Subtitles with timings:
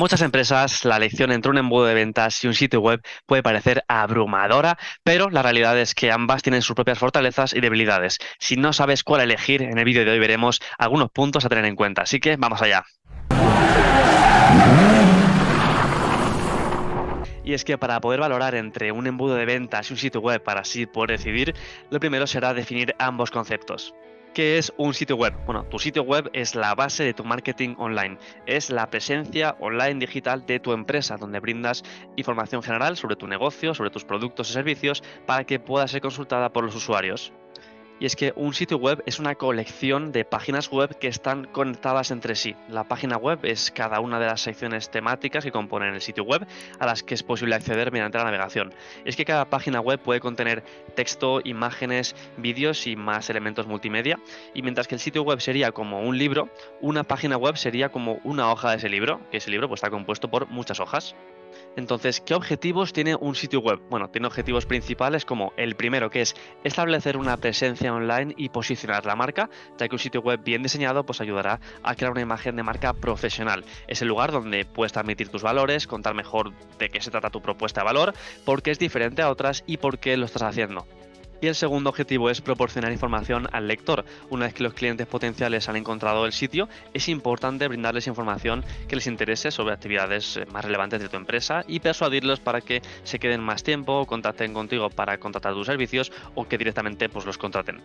[0.00, 3.82] Muchas empresas, la elección entre un embudo de ventas y un sitio web puede parecer
[3.88, 8.18] abrumadora, pero la realidad es que ambas tienen sus propias fortalezas y debilidades.
[8.38, 11.64] Si no sabes cuál elegir, en el vídeo de hoy veremos algunos puntos a tener
[11.64, 12.02] en cuenta.
[12.02, 12.84] Así que vamos allá.
[17.42, 20.40] Y es que para poder valorar entre un embudo de ventas y un sitio web
[20.44, 21.56] para así poder decidir,
[21.90, 23.92] lo primero será definir ambos conceptos.
[24.38, 25.34] ¿Qué es un sitio web?
[25.46, 28.18] Bueno, tu sitio web es la base de tu marketing online.
[28.46, 31.82] Es la presencia online digital de tu empresa, donde brindas
[32.14, 36.52] información general sobre tu negocio, sobre tus productos y servicios, para que pueda ser consultada
[36.52, 37.32] por los usuarios.
[38.00, 42.10] Y es que un sitio web es una colección de páginas web que están conectadas
[42.12, 42.54] entre sí.
[42.68, 46.46] La página web es cada una de las secciones temáticas que componen el sitio web
[46.78, 48.72] a las que es posible acceder mediante la navegación.
[49.04, 50.62] Es que cada página web puede contener
[50.94, 54.18] texto, imágenes, vídeos y más elementos multimedia.
[54.54, 56.48] Y mientras que el sitio web sería como un libro,
[56.80, 59.90] una página web sería como una hoja de ese libro, que ese libro pues, está
[59.90, 61.16] compuesto por muchas hojas.
[61.78, 63.80] Entonces, ¿qué objetivos tiene un sitio web?
[63.88, 69.06] Bueno, tiene objetivos principales como el primero, que es establecer una presencia online y posicionar
[69.06, 69.48] la marca,
[69.78, 72.94] ya que un sitio web bien diseñado pues ayudará a crear una imagen de marca
[72.94, 73.64] profesional.
[73.86, 77.40] Es el lugar donde puedes transmitir tus valores, contar mejor de qué se trata tu
[77.40, 78.12] propuesta de valor,
[78.44, 80.84] por qué es diferente a otras y por qué lo estás haciendo.
[81.40, 84.04] Y el segundo objetivo es proporcionar información al lector.
[84.28, 88.96] Una vez que los clientes potenciales han encontrado el sitio, es importante brindarles información que
[88.96, 93.20] les interese sobre actividades eh, más relevantes de tu empresa y persuadirlos para que se
[93.20, 97.80] queden más tiempo, contacten contigo para contratar tus servicios o que directamente pues, los contraten.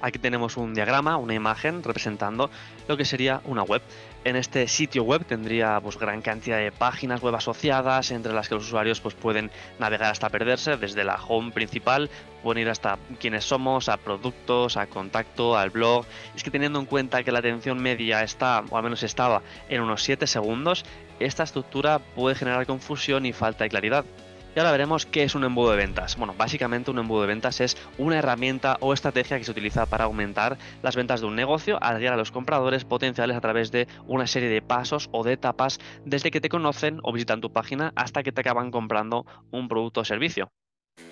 [0.00, 2.50] Aquí tenemos un diagrama, una imagen representando
[2.86, 3.80] lo que sería una web.
[4.24, 8.54] En este sitio web tendría pues, gran cantidad de páginas web asociadas, entre las que
[8.54, 12.10] los usuarios pues, pueden navegar hasta perderse, desde la home principal,
[12.42, 16.04] pueden ir hasta quiénes somos, a productos, a contacto, al blog.
[16.34, 19.82] es que teniendo en cuenta que la atención media está, o al menos estaba, en
[19.82, 20.84] unos 7 segundos,
[21.20, 24.04] esta estructura puede generar confusión y falta de claridad.
[24.56, 26.16] Y ahora veremos qué es un embudo de ventas.
[26.16, 30.06] Bueno, básicamente un embudo de ventas es una herramienta o estrategia que se utiliza para
[30.06, 33.86] aumentar las ventas de un negocio al llegar a los compradores potenciales a través de
[34.06, 37.92] una serie de pasos o de etapas desde que te conocen o visitan tu página
[37.94, 40.50] hasta que te acaban comprando un producto o servicio.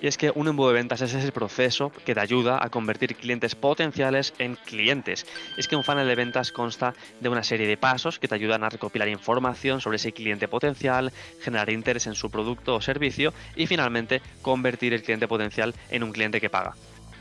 [0.01, 3.17] Y es que un embudo de ventas es ese proceso que te ayuda a convertir
[3.17, 5.27] clientes potenciales en clientes.
[5.57, 8.63] Es que un funnel de ventas consta de una serie de pasos que te ayudan
[8.65, 13.67] a recopilar información sobre ese cliente potencial, generar interés en su producto o servicio y
[13.67, 16.75] finalmente convertir el cliente potencial en un cliente que paga.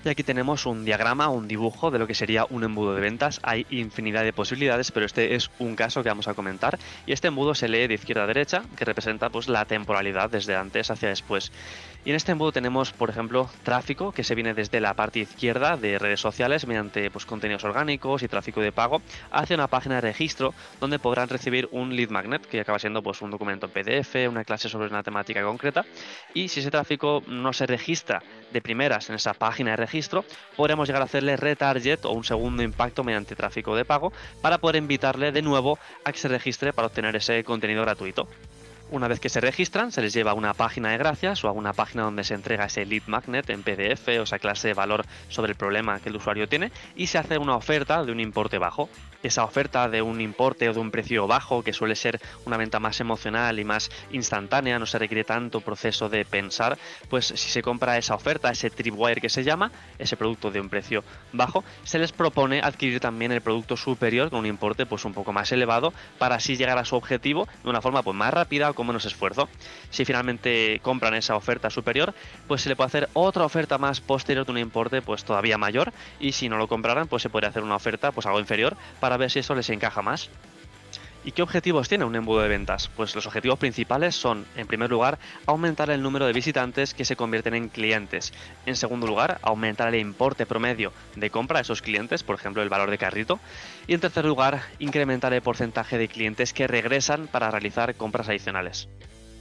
[0.06, 3.40] Y aquí tenemos un diagrama, un dibujo de lo que sería un embudo de ventas.
[3.42, 6.78] Hay infinidad de posibilidades, pero este es un caso que vamos a comentar.
[7.08, 10.56] Y este embudo se lee de izquierda a derecha, que representa pues, la temporalidad desde
[10.56, 11.52] antes hacia después.
[12.06, 15.76] Y en este embudo tenemos, por ejemplo, tráfico que se viene desde la parte izquierda
[15.76, 19.02] de redes sociales mediante pues, contenidos orgánicos y tráfico de pago
[19.32, 23.24] hacia una página de registro donde podrán recibir un lead magnet que acaba siendo pues,
[23.24, 25.84] un documento en PDF, una clase sobre una temática concreta.
[26.36, 28.22] Y si ese tráfico no se registra
[28.54, 32.62] de primeras en esa página de registro, podremos llegar a hacerle retarget o un segundo
[32.62, 36.88] impacto mediante tráfico de pago para poder invitarle de nuevo a que se registre para
[36.88, 38.28] obtener ese contenido gratuito.
[38.92, 41.52] Una vez que se registran, se les lleva a una página de gracias o a
[41.52, 45.04] una página donde se entrega ese lead magnet en PDF o esa clase de valor
[45.28, 48.60] sobre el problema que el usuario tiene y se hace una oferta de un importe
[48.60, 48.88] bajo.
[49.24, 52.80] Esa oferta de un importe o de un precio bajo, que suele ser una venta
[52.80, 56.78] más emocional y más instantánea, no se requiere tanto proceso de pensar,
[57.10, 60.70] pues si se compra esa oferta, ese tripwire que se llama, ese producto de un
[60.70, 61.04] precio
[61.34, 65.34] bajo, se les propone adquirir también el producto superior con un importe pues un poco
[65.34, 68.88] más elevado para así llegar a su objetivo de una forma pues más rápida con
[68.88, 69.50] menos esfuerzo.
[69.90, 72.14] Si finalmente compran esa oferta superior,
[72.48, 75.94] pues se le puede hacer otra oferta más posterior de un importe pues todavía mayor
[76.20, 79.18] y si no lo compraran pues se puede hacer una oferta pues algo inferior para
[79.18, 80.30] ver si eso les encaja más.
[81.26, 82.88] ¿Y qué objetivos tiene un embudo de ventas?
[82.96, 87.16] Pues los objetivos principales son, en primer lugar, aumentar el número de visitantes que se
[87.16, 88.32] convierten en clientes.
[88.68, 92.70] En segundo lugar, aumentar el importe promedio de compra de esos clientes, por ejemplo, el
[92.70, 93.40] valor de carrito.
[93.88, 98.88] Y en tercer lugar, incrementar el porcentaje de clientes que regresan para realizar compras adicionales.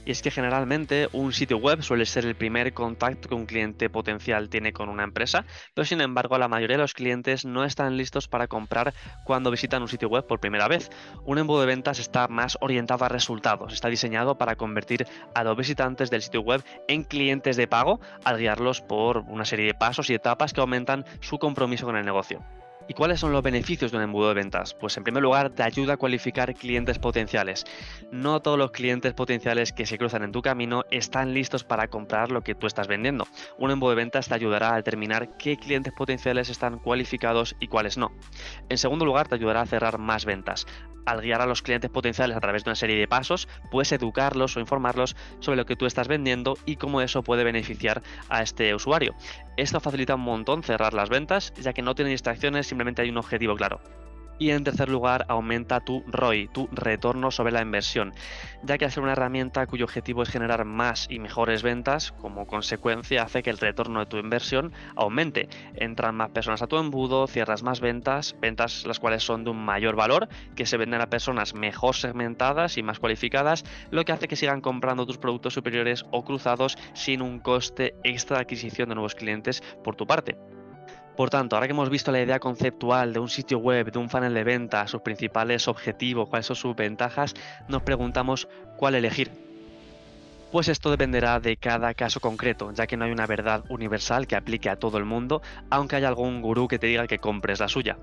[0.05, 3.89] Y es que generalmente un sitio web suele ser el primer contacto que un cliente
[3.89, 7.97] potencial tiene con una empresa, pero sin embargo la mayoría de los clientes no están
[7.97, 8.93] listos para comprar
[9.23, 10.91] cuando visitan un sitio web por primera vez.
[11.25, 15.57] Un embudo de ventas está más orientado a resultados, está diseñado para convertir a los
[15.57, 20.09] visitantes del sitio web en clientes de pago al guiarlos por una serie de pasos
[20.09, 22.43] y etapas que aumentan su compromiso con el negocio.
[22.87, 24.75] ¿Y cuáles son los beneficios de un embudo de ventas?
[24.75, 27.65] Pues en primer lugar te ayuda a cualificar clientes potenciales.
[28.11, 32.29] No todos los clientes potenciales que se cruzan en tu camino están listos para comprar
[32.29, 33.25] lo que tú estás vendiendo.
[33.57, 37.97] Un embudo de ventas te ayudará a determinar qué clientes potenciales están cualificados y cuáles
[37.97, 38.11] no.
[38.69, 40.67] En segundo lugar te ayudará a cerrar más ventas.
[41.05, 44.57] Al guiar a los clientes potenciales a través de una serie de pasos, puedes educarlos
[44.57, 48.73] o informarlos sobre lo que tú estás vendiendo y cómo eso puede beneficiar a este
[48.73, 49.13] usuario.
[49.55, 53.17] Esto facilita un montón cerrar las ventas, ya que no tiene distracciones, simplemente hay un
[53.17, 53.79] objetivo claro.
[54.37, 58.13] Y en tercer lugar, aumenta tu ROI, tu retorno sobre la inversión,
[58.63, 62.45] ya que al ser una herramienta cuyo objetivo es generar más y mejores ventas, como
[62.45, 65.47] consecuencia hace que el retorno de tu inversión aumente.
[65.75, 69.63] Entran más personas a tu embudo, cierras más ventas, ventas las cuales son de un
[69.63, 74.27] mayor valor, que se venden a personas mejor segmentadas y más cualificadas, lo que hace
[74.27, 78.95] que sigan comprando tus productos superiores o cruzados sin un coste extra de adquisición de
[78.95, 80.35] nuevos clientes por tu parte.
[81.15, 84.09] Por tanto, ahora que hemos visto la idea conceptual de un sitio web, de un
[84.09, 87.33] funnel de venta, sus principales objetivos, cuáles son sus ventajas,
[87.69, 89.31] nos preguntamos cuál elegir.
[90.51, 94.35] Pues esto dependerá de cada caso concreto, ya que no hay una verdad universal que
[94.35, 97.69] aplique a todo el mundo, aunque haya algún gurú que te diga que compres la
[97.69, 97.97] suya.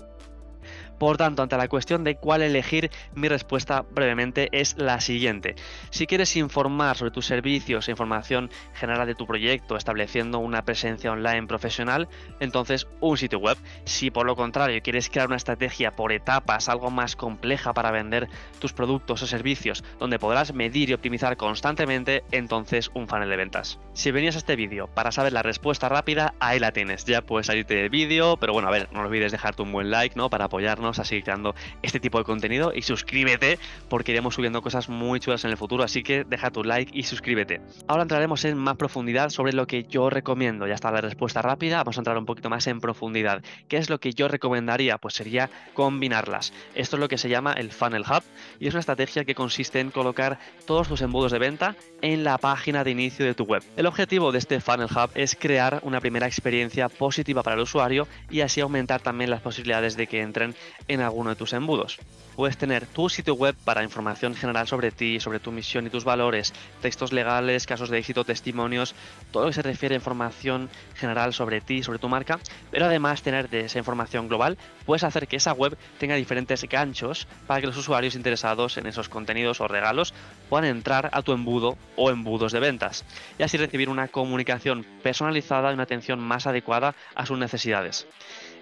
[0.97, 5.55] Por tanto, ante la cuestión de cuál elegir, mi respuesta brevemente es la siguiente.
[5.89, 11.11] Si quieres informar sobre tus servicios e información general de tu proyecto, estableciendo una presencia
[11.11, 12.07] online profesional,
[12.39, 13.57] entonces un sitio web.
[13.85, 18.29] Si por lo contrario quieres crear una estrategia por etapas, algo más compleja para vender
[18.59, 23.79] tus productos o servicios, donde podrás medir y optimizar constantemente, entonces un funnel de ventas.
[23.93, 27.05] Si venías a este vídeo para saber la respuesta rápida, ahí la tienes.
[27.05, 30.15] Ya puedes salirte del vídeo, pero bueno, a ver, no olvides dejarte un buen like,
[30.15, 30.29] ¿no?
[30.29, 33.59] Para apoyarnos a seguir creando este tipo de contenido y suscríbete
[33.89, 37.03] porque iremos subiendo cosas muy chulas en el futuro, así que deja tu like y
[37.03, 37.61] suscríbete.
[37.87, 41.77] Ahora entraremos en más profundidad sobre lo que yo recomiendo, ya está la respuesta rápida,
[41.77, 43.43] vamos a entrar un poquito más en profundidad.
[43.67, 44.97] ¿Qué es lo que yo recomendaría?
[44.97, 46.53] Pues sería combinarlas.
[46.75, 48.23] Esto es lo que se llama el Funnel Hub
[48.59, 52.37] y es una estrategia que consiste en colocar todos tus embudos de venta en la
[52.37, 53.63] página de inicio de tu web.
[53.77, 58.07] El objetivo de este Funnel Hub es crear una primera experiencia positiva para el usuario
[58.29, 60.55] y así aumentar también las posibilidades de que entren
[60.87, 61.99] en alguno de tus embudos.
[62.35, 66.03] Puedes tener tu sitio web para información general sobre ti, sobre tu misión y tus
[66.03, 66.51] valores,
[66.81, 68.95] textos legales, casos de éxito, testimonios,
[69.31, 72.39] todo lo que se refiere a información general sobre ti, sobre tu marca,
[72.71, 77.27] pero además tener de esa información global, puedes hacer que esa web tenga diferentes ganchos
[77.45, 80.15] para que los usuarios interesados en esos contenidos o regalos
[80.49, 83.05] puedan entrar a tu embudo o embudos de ventas
[83.37, 88.07] y así recibir una comunicación personalizada y una atención más adecuada a sus necesidades.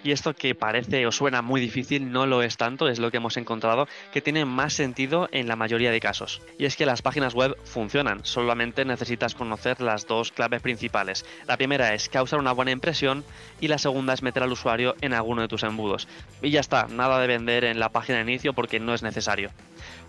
[0.04, 3.18] Y esto que parece o suena muy difícil no lo es tanto, es lo que
[3.18, 6.42] hemos encontrado que tiene más sentido en la mayoría de casos.
[6.58, 11.26] Y es que las páginas web funcionan, solamente necesitas conocer las dos claves principales.
[11.48, 13.24] La primera es causar una buena impresión
[13.60, 16.08] y la segunda es meter al usuario en alguno de tus embudos.
[16.42, 19.52] Y ya está, nada de vender en la página de inicio porque no es necesario.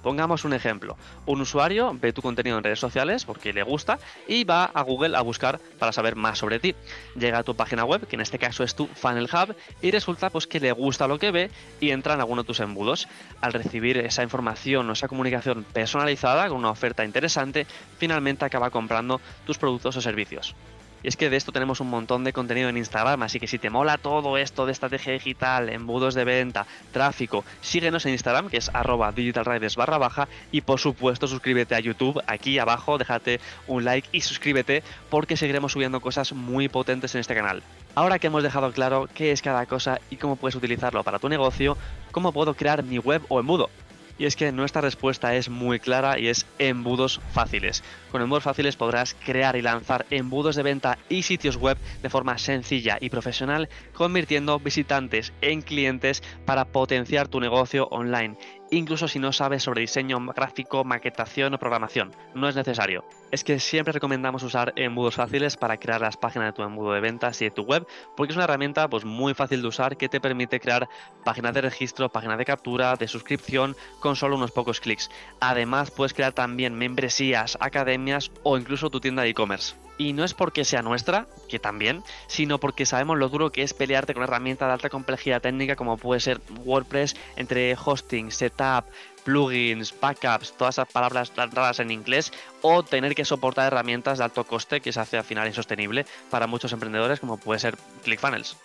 [0.03, 0.97] Pongamos un ejemplo.
[1.27, 5.17] Un usuario ve tu contenido en redes sociales porque le gusta y va a Google
[5.17, 6.75] a buscar para saber más sobre ti.
[7.17, 10.31] Llega a tu página web, que en este caso es tu Funnel Hub, y resulta
[10.31, 13.09] pues que le gusta lo que ve y entra en alguno de tus embudos.
[13.41, 17.67] Al recibir esa información o esa comunicación personalizada con una oferta interesante,
[17.99, 20.55] finalmente acaba comprando tus productos o servicios.
[21.03, 23.59] Y es que de esto tenemos un montón de contenido en Instagram, así que si
[23.59, 28.59] te mola todo esto de estrategia digital, embudos de venta, tráfico, síguenos en Instagram, que
[28.59, 33.85] es arroba digitalriders barra baja, y por supuesto suscríbete a YouTube, aquí abajo, déjate un
[33.85, 37.63] like y suscríbete, porque seguiremos subiendo cosas muy potentes en este canal.
[37.95, 41.29] Ahora que hemos dejado claro qué es cada cosa y cómo puedes utilizarlo para tu
[41.29, 41.77] negocio,
[42.11, 43.69] ¿cómo puedo crear mi web o embudo?
[44.19, 47.83] Y es que nuestra respuesta es muy clara y es embudos fáciles.
[48.11, 52.39] Con embudos fáciles podrás crear y lanzar embudos de venta y sitios web de forma
[52.39, 58.37] sencilla y profesional, convirtiendo visitantes en clientes para potenciar tu negocio online
[58.73, 62.11] incluso si no sabes sobre diseño gráfico, maquetación o programación.
[62.35, 63.05] No es necesario.
[63.31, 67.01] Es que siempre recomendamos usar embudos fáciles para crear las páginas de tu embudo de
[67.01, 67.87] ventas y de tu web,
[68.17, 70.89] porque es una herramienta pues, muy fácil de usar que te permite crear
[71.25, 75.11] páginas de registro, páginas de captura, de suscripción con solo unos pocos clics.
[75.41, 79.75] Además, puedes crear también membresías, academias o incluso tu tienda de e-commerce.
[80.03, 83.73] Y no es porque sea nuestra, que también, sino porque sabemos lo duro que es
[83.73, 88.87] pelearte con herramientas de alta complejidad técnica como puede ser WordPress entre hosting, setup,
[89.25, 92.33] plugins, backups, todas esas palabras raras en inglés,
[92.63, 96.49] o tener que soportar herramientas de alto coste que se hace al final insostenible para
[96.49, 98.57] muchos emprendedores como puede ser ClickFunnels.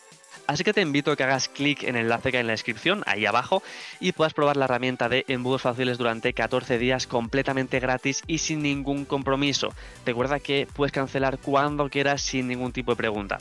[0.45, 2.53] Así que te invito a que hagas clic en el enlace que hay en la
[2.53, 3.63] descripción, ahí abajo,
[3.99, 8.61] y puedas probar la herramienta de embudos fáciles durante 14 días completamente gratis y sin
[8.61, 9.73] ningún compromiso.
[10.05, 13.39] Recuerda que puedes cancelar cuando quieras sin ningún tipo de pregunta.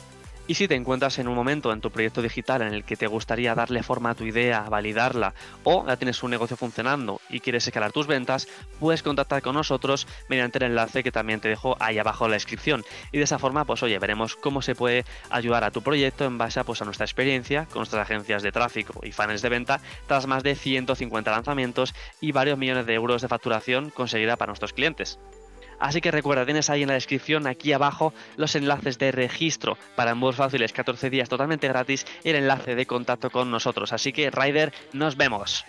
[0.49, 3.07] Y si te encuentras en un momento en tu proyecto digital en el que te
[3.07, 5.33] gustaría darle forma a tu idea, validarla,
[5.65, 8.47] o ya tienes un negocio funcionando y quieres escalar tus ventas,
[8.79, 12.37] puedes contactar con nosotros mediante el enlace que también te dejo ahí abajo en la
[12.37, 12.85] descripción.
[13.11, 16.37] Y de esa forma, pues oye, veremos cómo se puede ayudar a tu proyecto en
[16.37, 20.27] base a, pues, nuestra experiencia con nuestras agencias de tráfico y funnels de venta tras
[20.27, 25.19] más de 150 lanzamientos y varios millones de euros de facturación conseguida para nuestros clientes.
[25.79, 30.11] Así que recuerda, tienes ahí en la descripción, aquí abajo, los enlaces de registro para
[30.11, 33.93] embudos fáciles, 14 días totalmente gratis y el enlace de contacto con nosotros.
[33.93, 35.65] Así que, Ryder, nos vemos.